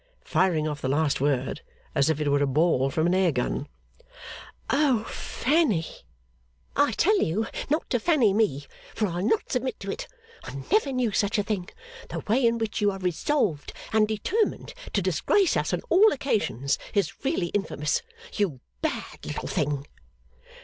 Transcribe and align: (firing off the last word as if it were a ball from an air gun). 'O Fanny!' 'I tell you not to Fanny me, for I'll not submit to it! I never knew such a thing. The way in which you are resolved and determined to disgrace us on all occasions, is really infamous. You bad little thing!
(firing 0.25 0.67
off 0.67 0.81
the 0.81 0.87
last 0.87 1.21
word 1.21 1.61
as 1.93 2.09
if 2.09 2.19
it 2.19 2.27
were 2.27 2.41
a 2.41 2.47
ball 2.47 2.89
from 2.89 3.05
an 3.05 3.13
air 3.13 3.31
gun). 3.31 3.67
'O 4.71 5.03
Fanny!' 5.03 5.85
'I 6.75 6.93
tell 6.93 7.21
you 7.21 7.45
not 7.69 7.87
to 7.91 7.99
Fanny 7.99 8.33
me, 8.33 8.65
for 8.95 9.05
I'll 9.05 9.21
not 9.21 9.51
submit 9.51 9.79
to 9.81 9.91
it! 9.91 10.07
I 10.43 10.55
never 10.71 10.91
knew 10.91 11.11
such 11.11 11.37
a 11.37 11.43
thing. 11.43 11.69
The 12.09 12.21
way 12.27 12.43
in 12.43 12.57
which 12.57 12.81
you 12.81 12.89
are 12.89 12.97
resolved 12.97 13.73
and 13.93 14.07
determined 14.07 14.73
to 14.93 15.03
disgrace 15.03 15.55
us 15.55 15.71
on 15.71 15.81
all 15.91 16.11
occasions, 16.11 16.79
is 16.95 17.23
really 17.23 17.49
infamous. 17.49 18.01
You 18.33 18.59
bad 18.81 19.23
little 19.23 19.47
thing! 19.47 19.85